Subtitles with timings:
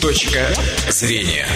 [0.00, 0.46] Точка
[0.90, 1.46] зрения.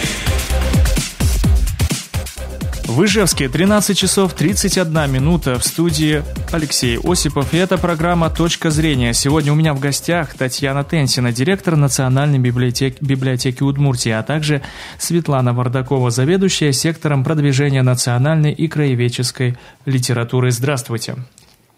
[2.85, 7.53] В Ижевске 13 часов 31 минута в студии Алексей Осипов.
[7.53, 9.12] И это программа «Точка зрения».
[9.12, 14.62] Сегодня у меня в гостях Татьяна Тенсина, директор Национальной библиотеки, библиотеки Удмуртии, а также
[14.98, 20.50] Светлана Вардакова, заведующая сектором продвижения национальной и краеведческой литературы.
[20.50, 21.16] Здравствуйте.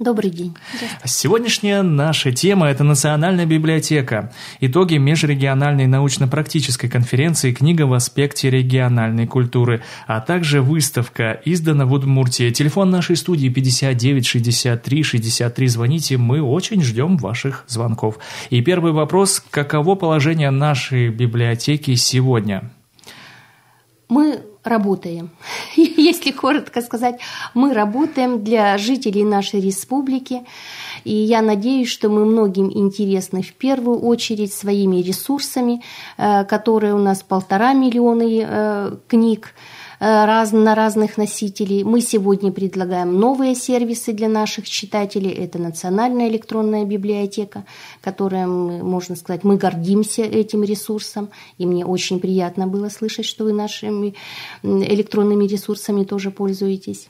[0.03, 0.57] Добрый день.
[1.05, 4.33] Сегодняшняя наша тема– это Национальная библиотека.
[4.59, 12.51] Итоги межрегиональной научно-практической конференции «Книга в аспекте региональной культуры», а также выставка издана в Удмуртии.
[12.51, 15.69] Телефон нашей студии 59 63 63.
[15.69, 18.19] Звоните, мы очень ждем ваших звонков.
[18.51, 22.73] И первый вопрос– каково положение нашей библиотеки сегодня?
[24.09, 25.31] Мы работаем.
[25.77, 27.21] Если коротко сказать,
[27.55, 30.43] мы работаем для жителей нашей республики.
[31.05, 35.83] И я надеюсь, что мы многим интересны в первую очередь своими ресурсами,
[36.17, 39.55] э, которые у нас полтора миллиона э, книг
[40.03, 41.85] раз, на разных носителей.
[41.85, 45.31] Мы сегодня предлагаем новые сервисы для наших читателей.
[45.31, 47.65] Это национальная электронная библиотека,
[48.01, 51.31] которая, можно сказать, мы гордимся этим ресурсом.
[51.57, 54.15] И мне очень приятно было слышать, что вы нашими
[54.65, 57.09] электронными ресурсами тоже пользуетесь.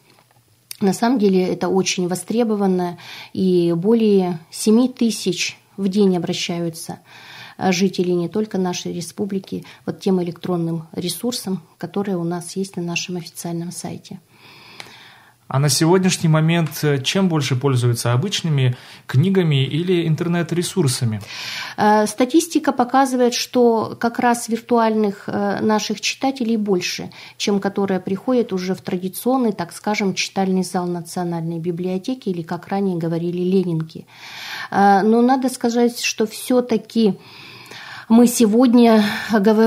[0.83, 2.99] На самом деле это очень востребовано,
[3.33, 10.23] и более 7 тысяч в день обращаются Э, жителей не только нашей республики вот тем
[10.23, 14.21] электронным ресурсам, которые у нас есть на нашем официальном сайте.
[15.53, 18.75] А на сегодняшний момент э, чем больше пользуются обычными
[19.07, 21.21] книгами или интернет-ресурсами?
[21.77, 28.81] Э, статистика показывает, что как раз виртуальных наших читателей больше, чем которые приходят уже в
[28.81, 34.07] традиционный, так скажем, читальный зал Национальной библиотеки или, как ранее говорили, Ленинки.
[34.71, 37.19] Но надо сказать, что все-таки
[38.13, 39.03] мы сегодня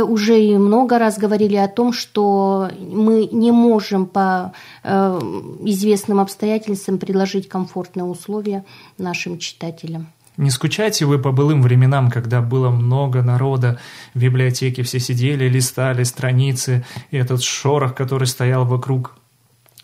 [0.07, 5.19] уже и много раз говорили о том, что мы не можем по э,
[5.65, 8.63] известным обстоятельствам предложить комфортные условия
[8.99, 10.07] нашим читателям.
[10.37, 13.79] Не скучаете вы по былым временам, когда было много народа
[14.13, 19.15] в библиотеке, все сидели, листали страницы, и этот шорох, который стоял вокруг?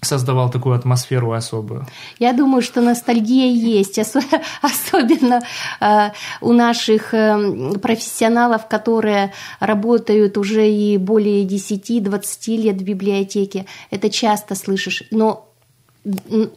[0.02, 1.86] Создавал такую атмосферу особую?
[2.20, 4.00] Я думаю, что ностальгия есть,
[4.62, 5.42] особенно
[5.80, 6.10] э,
[6.42, 13.66] у наших э, профессионалов, которые работают уже и более 10-20 лет в библиотеке.
[13.92, 15.04] Это часто слышишь.
[15.12, 15.48] Но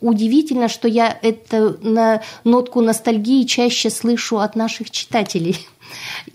[0.01, 5.59] удивительно, что я эту на нотку ностальгии чаще слышу от наших читателей.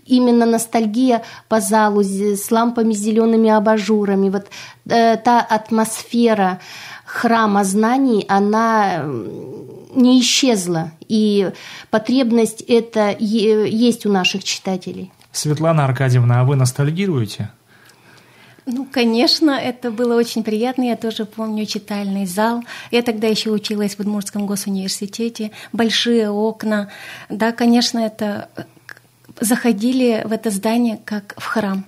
[0.06, 4.46] Именно ностальгия по залу с лампами, с зелеными абажурами, вот
[4.86, 6.60] э, та атмосфера,
[7.04, 9.04] храма знаний, она
[9.94, 10.92] не исчезла.
[11.08, 11.50] И
[11.90, 15.12] потребность это есть у наших читателей.
[15.32, 17.50] Светлана Аркадьевна, а вы ностальгируете?
[18.66, 20.82] Ну, конечно, это было очень приятно.
[20.82, 22.62] Я тоже помню читальный зал.
[22.90, 25.50] Я тогда еще училась в Удмуртском госуниверситете.
[25.72, 26.88] Большие окна.
[27.28, 28.48] Да, конечно, это
[29.40, 31.84] заходили в это здание как в храм.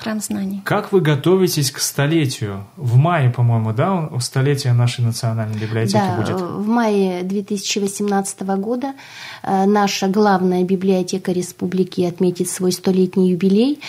[0.00, 0.62] Храм знаний.
[0.64, 2.64] Как вы готовитесь к столетию?
[2.76, 6.40] В мае, по-моему, да, столетие нашей национальной библиотеки да, будет?
[6.40, 8.94] в мае 2018 года
[9.42, 13.80] э, наша главная библиотека республики отметит свой столетний юбилей.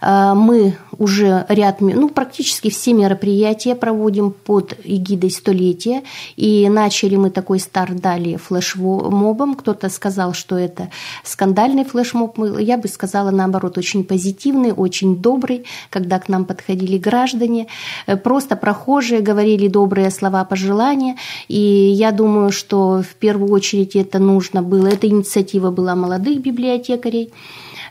[0.00, 6.02] Э, мы уже ряд, ну, практически все мероприятия проводим под эгидой столетия.
[6.36, 9.54] И начали мы такой старт дали флешмобом.
[9.54, 10.90] Кто-то сказал, что это
[11.24, 12.38] скандальный флешмоб.
[12.58, 17.66] Я бы сказала, наоборот, очень позитивный, очень добрый добрый, когда к нам подходили граждане,
[18.06, 21.16] э, просто прохожие говорили добрые слова пожелания.
[21.48, 21.60] И
[21.94, 27.28] я думаю, что в первую очередь это нужно было, эта инициатива была молодых библиотекарей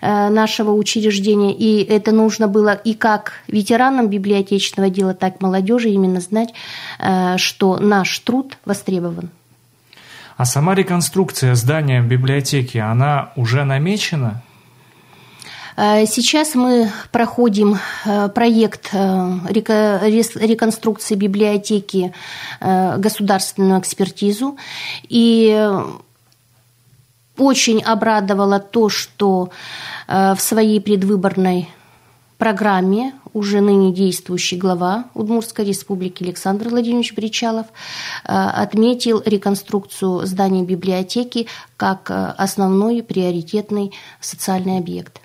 [0.01, 6.19] э, нашего учреждения, и это нужно было и как ветеранам библиотечного дела, так молодежи именно
[6.19, 6.53] знать,
[6.99, 9.29] э, что наш труд востребован.
[10.37, 14.41] А сама реконструкция здания библиотеки, она уже намечена?
[15.77, 22.13] Э, сейчас мы проходим э, проект э, реконструкции библиотеки,
[22.61, 24.57] государственную экспертизу.
[25.09, 25.69] И
[27.37, 29.49] очень обрадовало то, что
[30.07, 31.69] в своей предвыборной
[32.37, 37.67] программе уже ныне действующий глава Удмуртской республики Александр Владимирович Бричалов
[38.23, 43.91] отметил реконструкцию здания библиотеки как основной приоритетный
[44.21, 45.24] социальный объект.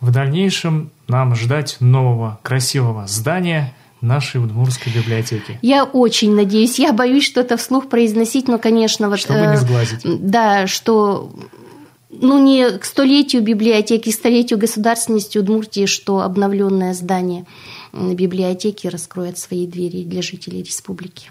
[0.00, 5.58] В дальнейшем нам ждать нового красивого здания нашей Удмуртской библиотеки.
[5.62, 6.78] Я очень надеюсь.
[6.78, 9.18] Я боюсь что-то вслух произносить, но, конечно, вот...
[9.18, 10.00] Чтобы не э, сглазить.
[10.04, 11.30] Да, что
[12.08, 17.44] ну, не к столетию библиотеки, к столетию государственности Удмуртии, что обновленное здание
[17.92, 21.30] библиотеки раскроет свои двери для жителей республики.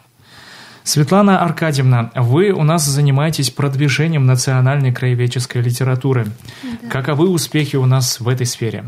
[0.83, 6.27] Светлана Аркадьевна, вы у нас занимаетесь продвижением национальной краеведческой литературы.
[6.63, 6.89] Да.
[6.89, 8.85] Каковы успехи у нас в этой сфере?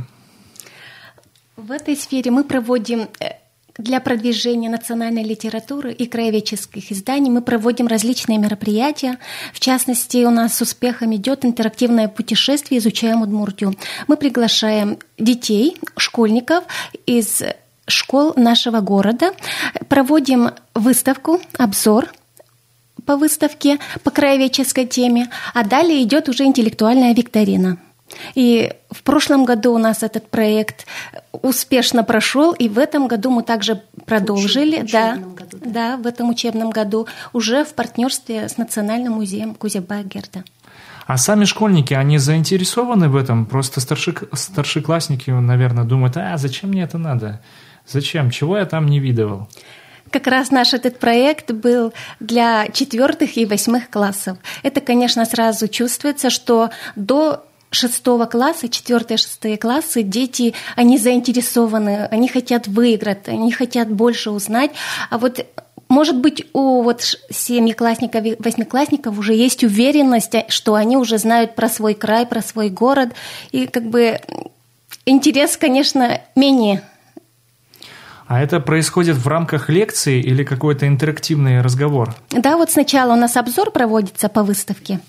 [1.57, 3.33] В этой сфере мы проводим э,
[3.77, 9.17] для продвижения национальной литературы и краеведческих изданий мы проводим различные мероприятия.
[9.53, 13.75] В частности, у нас с успехом идет интерактивное путешествие «Изучаем Удмуртию».
[14.07, 16.63] Мы приглашаем детей, школьников
[17.05, 17.44] из
[17.91, 19.31] школ нашего города,
[19.88, 22.11] проводим выставку, обзор
[23.05, 27.77] по выставке по краеведческой теме, а далее идет уже интеллектуальная викторина.
[28.35, 30.85] И в прошлом году у нас этот проект
[31.31, 35.69] успешно прошел, и в этом году мы также продолжили, Учеб, да, году, да.
[35.71, 40.44] да, в этом учебном году уже в партнерстве с Национальным музеем Кузяба Герда.
[41.07, 43.45] А сами школьники, они заинтересованы в этом?
[43.45, 47.41] Просто старши, старшеклассники, наверное, думают, а зачем мне это надо?
[47.88, 48.31] Зачем?
[48.31, 49.48] Чего я там не видывал?
[50.12, 54.38] Как раз наш этот проект был для четвертых и восьмых классов.
[54.62, 62.28] Это, конечно, сразу чувствуется, что до шестого класса, четвертые, шестые классы, дети, они заинтересованы, они
[62.28, 64.72] хотят выиграть, они хотят больше узнать.
[65.10, 65.45] А вот
[65.88, 71.95] может быть, у вот семиклассников, восьмиклассников уже есть уверенность, что они уже знают про свой
[71.95, 73.10] край, про свой город,
[73.51, 74.18] и как бы
[75.06, 76.81] интерес, конечно, менее
[78.31, 82.16] а это происходит в рамках лекции или какой-то интерактивный разговор?
[82.30, 85.01] Да, вот сначала у нас обзор проводится по выставке,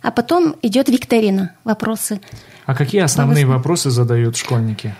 [0.00, 2.22] а потом идет викторина, вопросы.
[2.64, 4.94] А какие основные вопросы задают школьники?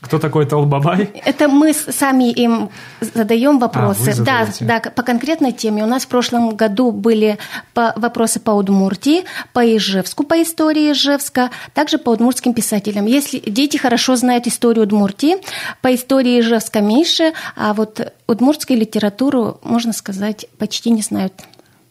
[0.00, 1.10] Кто такой Талбабай?
[1.24, 4.10] Это мы сами им задаем вопросы.
[4.10, 5.82] А, да, да, по конкретной теме.
[5.82, 7.38] У нас в прошлом году были
[7.74, 13.06] по, вопросы по Удмуртии, по Ижевску, по истории Ижевска, также по удмуртским писателям.
[13.06, 15.36] Если дети хорошо знают историю Удмуртии,
[15.82, 21.32] по истории Ижевска меньше, а вот удмуртскую литературу, можно сказать, почти не знают.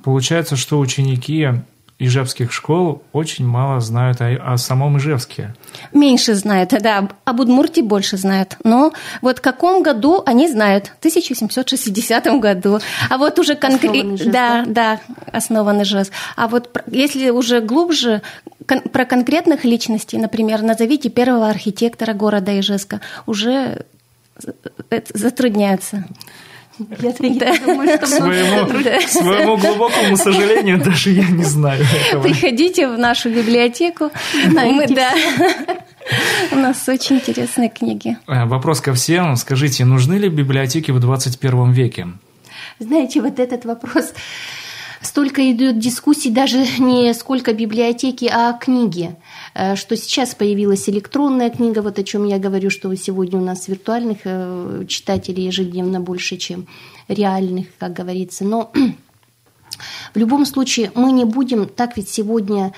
[0.01, 1.49] Получается, что ученики
[1.99, 5.55] ижевских школ очень мало знают о, о самом Ижевске.
[5.93, 7.09] Меньше знают, да.
[7.25, 8.57] Об Удмуртии больше знают.
[8.63, 10.91] Но вот в каком году они знают?
[10.95, 12.79] В 1760 году.
[13.09, 14.17] А вот уже конкретно...
[14.31, 14.99] Да, да,
[15.31, 16.11] основан Ижевск.
[16.35, 18.21] А вот если уже глубже,
[18.67, 23.85] кон- про конкретных личностей, например, назовите первого архитектора города Ижевска, уже
[25.13, 26.05] затрудняется.
[26.79, 28.99] Я, я думаю, что своему, да.
[29.01, 32.23] своему глубокому сожалению, даже я не знаю этого.
[32.23, 34.11] Приходите в нашу библиотеку.
[34.45, 35.11] Мы, да.
[36.51, 38.17] У нас очень интересные книги.
[38.27, 39.35] Э, вопрос ко всем.
[39.35, 42.07] Скажите, нужны ли библиотеки в 21 веке?
[42.79, 44.13] Знаете, вот этот вопрос
[45.01, 49.15] столько идет дискуссий даже не сколько библиотеки, а книги.
[49.57, 53.67] Э, что сейчас появилась электронная книга, вот о чем я говорю, что сегодня у нас
[53.67, 56.67] виртуальных э, читателей ежедневно больше, чем
[57.07, 58.45] реальных, как говорится.
[58.45, 58.71] Но
[60.13, 62.71] в любом случае мы не будем так ведь сегодня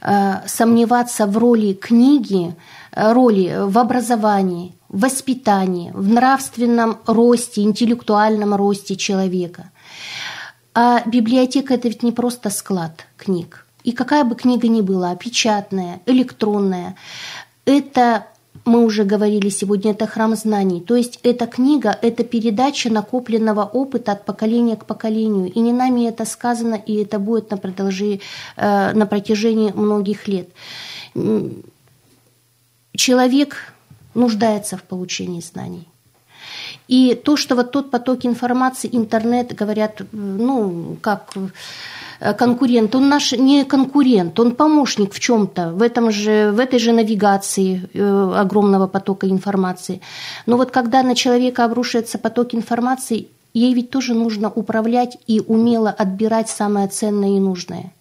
[0.00, 2.56] э, сомневаться в роли книги,
[2.96, 9.70] роли в образовании, в воспитании, в нравственном росте, интеллектуальном росте человека.
[10.74, 13.67] А библиотека– это ведь не просто склад книг.
[13.84, 16.96] И какая бы книга ни была, печатная, электронная,
[17.64, 18.26] это
[18.64, 20.80] мы уже говорили сегодня, это храм знаний.
[20.80, 25.50] То есть эта книга– это передача накопленного опыта от поколения к поколению.
[25.52, 28.20] И не нами это сказано, и это будет на, продолжи,
[28.56, 30.48] э, на протяжении многих лет.
[32.92, 33.74] Человек
[34.14, 35.88] нуждается в получении знаний.
[36.88, 41.32] И то, что вот тот поток информации, интернет, говорят, ну, как
[42.20, 46.92] конкурент, он наш не конкурент, он помощник в чем-то, в, этом же, в этой же
[46.92, 50.00] навигации э, огромного потока информации.
[50.46, 55.90] Но вот когда на человека обрушивается поток информации, ей ведь тоже нужно управлять и умело
[55.90, 57.92] отбирать самое ценное и нужное.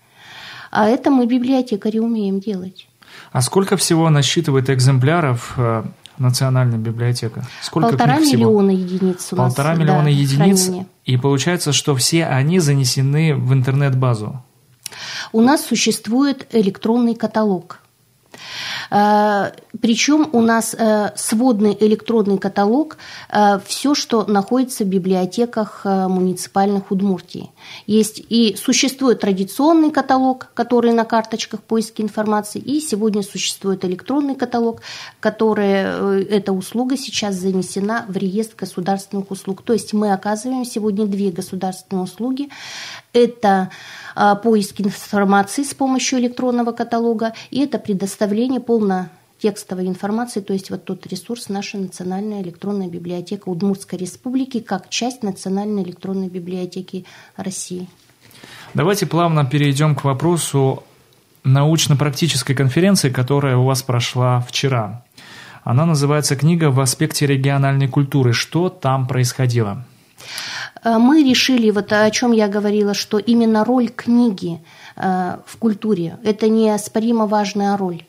[0.72, 2.88] А это мы, библиотекари, умеем делать.
[3.32, 5.84] А сколько всего насчитывает экземпляров э,
[6.18, 7.46] Национальная библиотека.
[7.62, 9.54] Сколько Полтора миллиона единиц у нас.
[9.54, 10.64] Полтора миллиона да, единиц.
[10.64, 10.88] Хранение.
[11.06, 14.42] И получается, что все они занесены в интернет-базу.
[15.32, 17.82] У нас существует электронный каталог.
[18.92, 19.52] Э,
[19.82, 22.98] Причем у нас э, сводный электронный каталог,
[23.66, 27.52] все, что находится в библиотеках муниципальных Удмуртии.
[27.86, 34.82] Есть и существует традиционный каталог, который на карточках поиска информации, и сегодня существует электронный каталог,
[35.20, 39.62] который, эта услуга сейчас занесена в реестр государственных услуг.
[39.62, 42.50] То есть мы оказываем сегодня две государственные услуги.
[43.14, 43.70] Это
[44.44, 49.10] поиск информации с помощью электронного каталога, и это предоставление полно
[49.40, 55.24] текстовой информации, то есть вот тот ресурс наша национальная электронная библиотека Удмуртской республики как часть
[55.24, 57.06] национальной электронной библиотеки
[57.36, 57.88] России.
[58.74, 60.84] Давайте плавно перейдем к вопросу
[61.44, 65.06] научно-практической конференции, которая у вас прошла вчера.
[65.64, 68.34] Она называется «Книга в аспекте региональной культуры».
[68.34, 69.86] Что там происходило?
[70.84, 74.60] Э, мы решили, вот о чем я говорила, что именно роль книги
[74.96, 78.04] э, в культуре– это неоспоримо важная роль.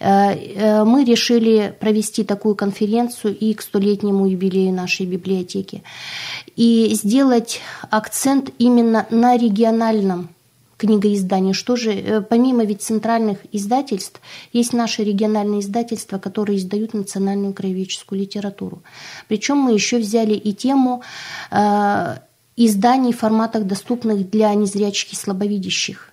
[0.00, 5.82] Э, мы решили провести такую конференцию и к столетнему юбилею нашей библиотеки
[6.56, 10.30] и сделать акцент именно на региональном
[10.78, 11.52] книгоиздания.
[11.52, 14.20] Что же, э, помимо ведь центральных издательств,
[14.52, 18.82] есть наши региональные издательства, которые издают национальную краеведческую литературу.
[19.26, 21.02] Причем мы еще взяли и тему
[21.50, 22.16] э,
[22.56, 26.12] изданий в форматах, доступных для незрячих и слабовидящих.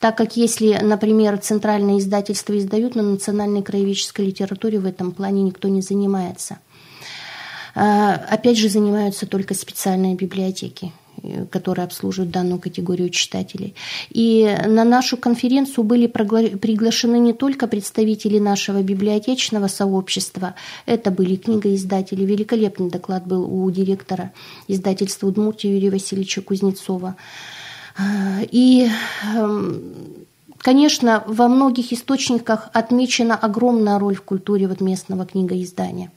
[0.00, 5.68] Так как если, например, центральные издательства издают на национальной краеведческой литературе, в этом плане никто
[5.68, 6.58] не занимается.
[7.74, 10.92] Э, опять же, занимаются только специальные библиотеки
[11.50, 13.74] которые обслуживают данную категорию читателей.
[14.10, 20.54] И на нашу конференцию были приглашены не только представители нашего библиотечного сообщества,
[20.86, 22.24] это были книгоиздатели.
[22.24, 24.32] Великолепный доклад был у директора
[24.68, 27.16] издательства Удмуртия Юрия Васильевича Кузнецова.
[28.50, 28.88] И
[29.34, 30.24] эм,
[30.64, 36.10] Конечно, во многих источниках отмечена огромная роль в культуре вот местного книгоиздания.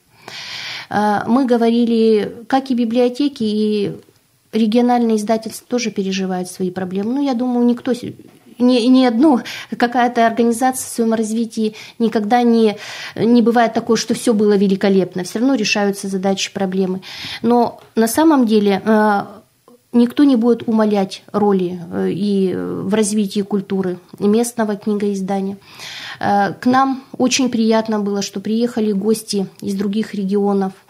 [0.89, 3.97] Мы говорили, как и библиотеки, и
[4.51, 7.15] региональные издательства тоже переживают свои проблемы.
[7.15, 7.93] Ну, я думаю, никто
[8.59, 9.41] ни, ни одну
[9.77, 12.77] какая-то организация в своем развитии никогда не,
[13.15, 15.23] не бывает такое, что все было великолепно.
[15.23, 17.01] Все равно решаются задачи, проблемы.
[17.41, 19.21] Но на самом деле э,
[19.93, 25.57] никто не будет умалять роли э, и в развитии культуры местного книгоиздания.
[26.19, 30.73] Э, к нам очень приятно было, что приехали гости из других регионов–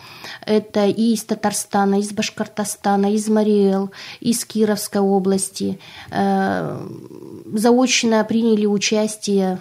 [0.48, 3.92] это и из Татарстана, из Башкортостана, из Мариэл,
[4.22, 5.80] из Кировской области.
[6.10, 6.80] Э,
[7.54, 9.60] заочно приняли участие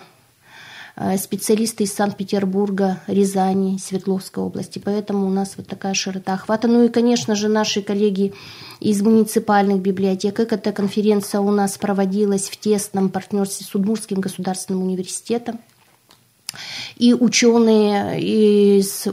[1.18, 4.78] специалисты из Санкт-Петербурга, Рязани, Свердловской области.
[4.78, 6.68] Поэтому у нас вот такая широта охвата.
[6.68, 8.32] Ну и, конечно же, наши коллеги
[8.80, 10.40] из муниципальных библиотек.
[10.40, 15.60] Эта конференция у нас проводилась в тесном партнерстве с Удмуртским государственным университетом.
[16.96, 19.06] И ученые из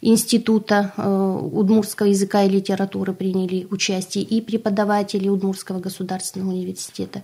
[0.00, 7.22] Института э, удмуртского языка и литературы приняли участие и преподаватели Удмуртского государственного университета.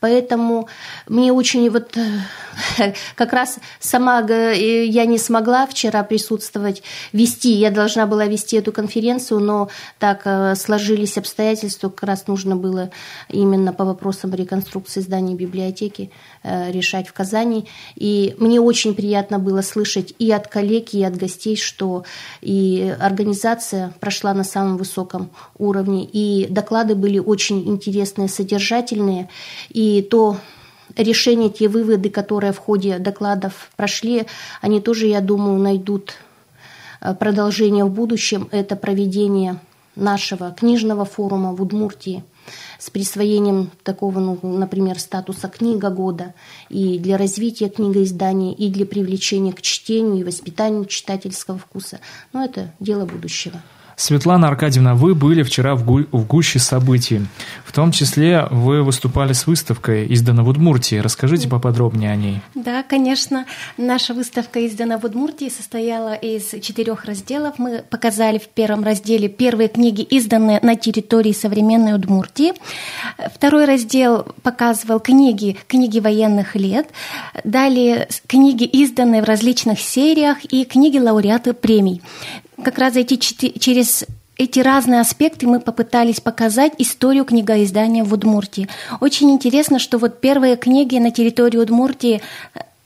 [0.00, 0.68] Поэтому
[1.06, 6.82] мне очень вот э, как раз сама э, я не смогла вчера присутствовать,
[7.12, 12.90] вести, я должна была вести эту конференцию, но так сложились обстоятельства, как раз нужно было
[13.28, 16.10] именно по вопросам реконструкции здания библиотеки
[16.42, 17.66] решать в Казани.
[17.96, 22.04] И мне очень приятно было слышать и от коллег, и от гостей, что
[22.40, 29.28] и организация прошла на самом высоком уровне, и доклады были очень интересные, содержательные,
[29.70, 30.36] и то
[30.96, 34.26] решения, те выводы, которые в ходе докладов прошли,
[34.60, 36.14] они тоже, я думаю, найдут
[37.00, 38.48] э, продолжение в будущем.
[38.50, 39.58] Это проведение
[39.96, 42.24] нашего книжного форума в Удмуртии–
[42.78, 46.34] с присвоением такого, ну, например, статуса книга года
[46.68, 52.00] и для развития книгоиздания, и для привлечения к чтению и воспитанию читательского вкуса.
[52.32, 53.62] Но это дело будущего.
[53.98, 57.22] Светлана Аркадьевна, вы были вчера в, гу в гуще событий.
[57.64, 60.96] В том числе вы выступали с выставкой «Издана в Удмуртии».
[60.96, 62.40] Расскажите поподробнее о ней.
[62.54, 63.44] Да, конечно.
[63.76, 67.58] Наша выставка «Издана в Удмуртии» состояла из четырех разделов.
[67.58, 72.52] Мы показали в первом разделе первые книги, изданные на территории современной Удмуртии.
[73.34, 76.88] Второй раздел показывал книги, книги военных лет.
[77.42, 82.00] Далее книги, изданные в различных сериях, и книги лауреаты премий
[82.62, 84.04] как раз эти, через
[84.36, 88.68] эти разные аспекты мы попытались показать историю книгоиздания в Удмуртии.
[89.00, 92.20] Очень интересно, что вот первые книги на территории Удмуртии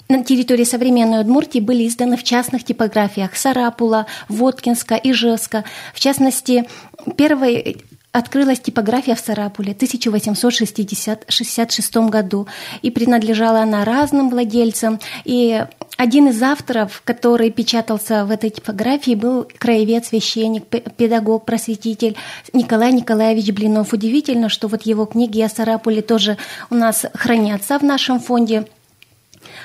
[0.09, 5.64] на территории современной Удмуртии были изданы в частных типографиях Сарапула, Воткинска, Ижевска.
[5.95, 6.69] В частности,
[7.17, 12.47] первой открылась типография в Сарапуле в 1866 году,
[12.83, 15.00] и принадлежала она разным владельцам.
[15.25, 15.64] И
[15.96, 22.16] один из авторов, который печатался в этой типографии, был краевед, священник, педагог, просветитель
[22.52, 23.92] Николай Николаевич Блинов.
[23.92, 26.38] Удивительно, что вот его книги о Сарапуле тоже
[26.70, 28.66] у нас хранятся в нашем фонде.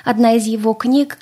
[0.04, 1.18] Одна из его книг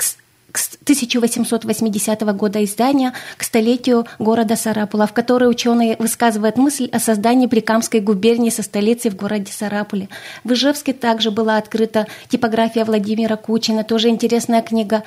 [0.56, 8.00] 1880 года издания к столетию города Сарапула, в которой ученые высказывают мысль о создании Прикамской
[8.00, 10.10] губернии со столицей в городе Сарапуле.
[10.44, 15.04] В Ижевске также была открыта типография Владимира Кучина, тоже интересная книга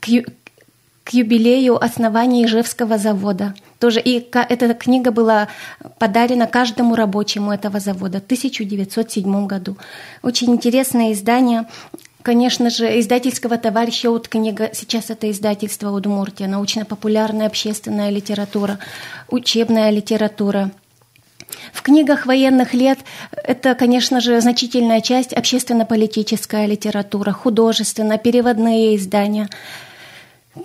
[0.00, 0.06] к,
[1.04, 3.54] к юбилею основания Ижевского завода.
[3.78, 5.48] Тоже и эта книга была
[5.98, 9.76] подарена каждому рабочему этого завода в 1907 году.
[10.22, 11.66] Очень интересное издание
[12.26, 18.80] конечно же, издательского товарища от книга, сейчас это издательство Удмуртия, научно-популярная общественная литература,
[19.28, 20.72] учебная литература.
[21.72, 22.98] В книгах военных лет
[23.30, 29.48] это, конечно же, значительная часть общественно-политическая литература, художественная, переводные издания.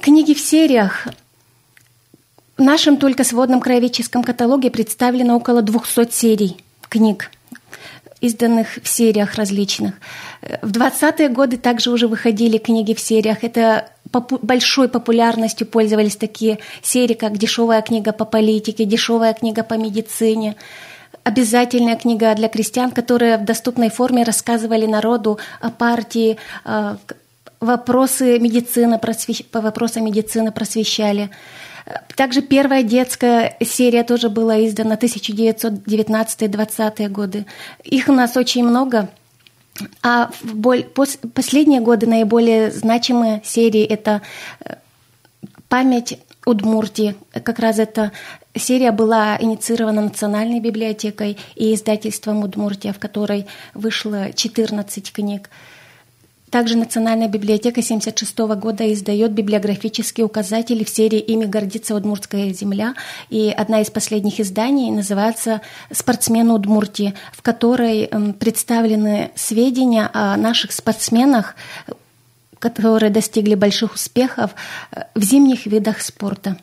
[0.01, 1.10] Книги в сериях.
[2.58, 6.58] В нашем только сводном краеведческом каталоге представлено около 200 серий
[6.89, 7.30] книг
[8.21, 9.95] изданных в сериях различных.
[10.61, 13.43] В 20-е годы также уже выходили книги в сериях.
[13.43, 19.73] Это попу- большой популярностью пользовались такие серии, как «Дешевая книга по политике», «Дешевая книга по
[19.73, 20.55] медицине»,
[21.23, 26.97] обязательная книга для крестьян, которые в доступной форме рассказывали народу о партии, а,
[27.59, 29.43] вопросы медицины, просвещ...
[29.53, 31.29] вопросам медицины просвещали.
[32.15, 37.45] Также первая детская серия тоже была издана 1919-20-е годы.
[37.83, 39.10] Их у нас очень много.
[40.03, 40.83] А в боль...
[40.83, 41.17] пос...
[41.33, 44.21] последние годы наиболее значимые серии– это
[44.63, 44.75] э,
[45.69, 47.15] «Память Удмуртии».
[47.31, 48.12] Как раз эта
[48.55, 55.50] серия была инициирована Национальной библиотекой и издательством Удмуртия, в которой вышло 14 книг.
[56.51, 62.93] Также Национальная библиотека 1976 года издает библиографические указатели в серии «Ими гордится Удмуртская земля».
[63.29, 71.55] И одна из последних изданий называется «Спортсмены Удмуртии», в которой представлены сведения о наших спортсменах,
[72.60, 74.51] которые достигли больших успехов
[74.91, 76.58] э, в зимних видах спорта.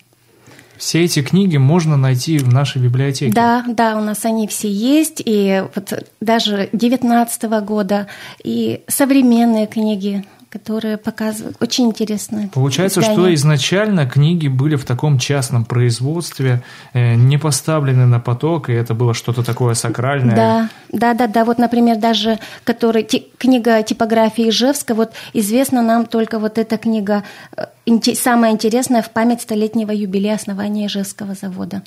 [0.79, 3.33] Все эти книги можно найти в нашей библиотеке.
[3.33, 8.07] Да, да, у нас они все есть, и вот даже 19 года,
[8.43, 12.49] и современные книги которые показывают очень интересные.
[12.49, 13.19] Получается, издания.
[13.19, 16.63] что изначально книги были в таком частном производстве,
[16.95, 20.37] э, не поставлены на поток, и это было что-то такое сакральное.
[20.37, 21.45] Да, да, да, да.
[21.45, 27.25] Вот, например, даже который, ти, книга типографии Ижевска, вот известна нам только вот эта книга,
[27.57, 27.67] э,
[28.15, 31.83] самая интересная в память столетнего юбилея основания Ижевского завода.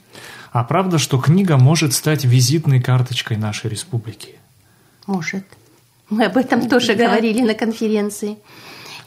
[0.52, 4.36] А правда, что книга может стать визитной карточкой нашей республики?
[5.08, 5.46] Может.
[6.12, 7.06] Мы об этом тоже да.
[7.06, 8.38] говорили на конференции.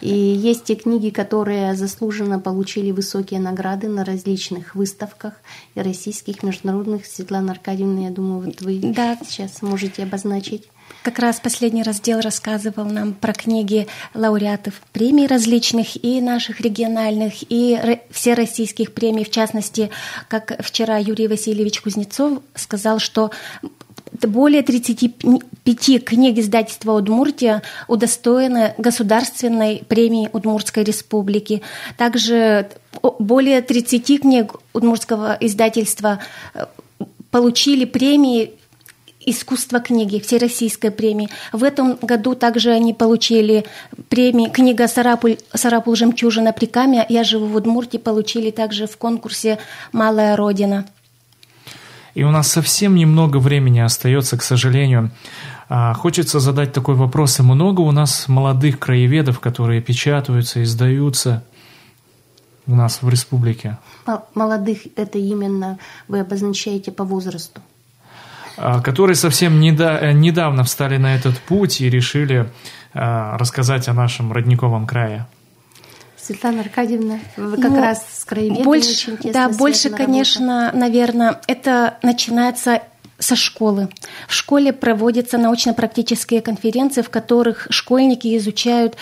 [0.00, 5.34] И есть те книги, которые заслуженно получили высокие награды на различных выставках
[5.74, 7.06] и российских, международных.
[7.06, 9.16] Светлана Аркадьевна, я думаю, вот вы да.
[9.24, 10.68] сейчас можете обозначить.
[11.02, 18.00] Как раз последний раздел рассказывал нам про книги лауреатов премий различных и наших региональных, и
[18.10, 19.24] все российских премий.
[19.24, 19.90] В частности,
[20.28, 23.30] как вчера Юрий Васильевич Кузнецов сказал, что
[24.22, 31.62] более 35 книг издательства «Удмуртия» удостоены Государственной премии Удмуртской республики.
[31.96, 32.70] Также
[33.18, 36.20] более 30 книг Удмуртского издательства
[36.54, 36.66] э,
[37.30, 38.52] получили премии
[39.26, 41.28] искусство книги, Всероссийской премии.
[41.52, 43.64] В этом году также они получили
[44.08, 47.06] премии книга «Сарапуль, Сарапуль жемчужина Прикамья».
[47.08, 49.58] Я живу в Удмуртии, получили также в конкурсе
[49.92, 50.86] «Малая Родина».
[52.14, 55.10] И у нас совсем немного времени остается, к сожалению.
[55.68, 57.40] А, хочется задать такой вопрос.
[57.40, 61.44] И много у нас молодых краеведов, которые печатаются, издаются
[62.66, 63.78] у нас в республике?
[64.34, 67.60] Молодых это именно вы обозначаете по возрасту?
[68.56, 72.48] А, которые совсем недавно встали на этот путь и решили
[72.92, 75.26] а, рассказать о нашем родниковом крае.
[76.24, 80.78] Светлана Аркадьевна, вы как ну, раз с краеведами больше, очень тесно Да, больше, конечно, работа.
[80.78, 82.82] наверное, это начинается
[83.18, 83.88] со школы.
[84.26, 88.96] В школе проводятся научно-практические конференции, в которых школьники изучают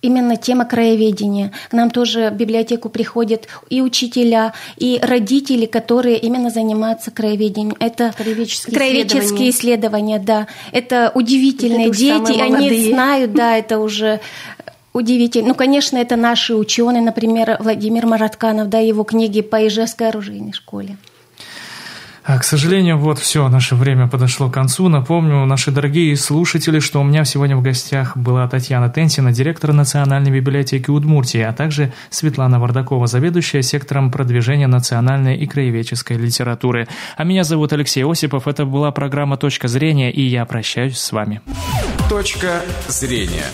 [0.00, 1.52] именно тема краеведения.
[1.70, 7.76] К нам тоже в библиотеку приходят и учителя, и родители, которые именно занимаются краеведением.
[7.80, 10.16] Это краеведческие, краеведческие исследования.
[10.16, 10.46] исследования, да.
[10.72, 14.20] Это удивительные это дети, они знают, да, это уже
[14.98, 15.48] удивительно.
[15.48, 20.96] Ну, конечно, это наши ученые, например, Владимир Маратканов, да, его книги по Ижевской оружейной школе.
[22.28, 24.90] А, к сожалению, вот все, наше время подошло к концу.
[24.90, 30.30] Напомню, наши дорогие слушатели, что у меня сегодня в гостях была Татьяна Тенсина, директор Национальной
[30.30, 36.86] библиотеки Удмуртии, а также Светлана Вардакова, заведующая сектором продвижения национальной и краеведческой литературы.
[37.16, 38.46] А меня зовут Алексей Осипов.
[38.46, 41.40] Это была программа «Точка зрения», и я прощаюсь с вами.
[42.10, 43.46] Точка зрения.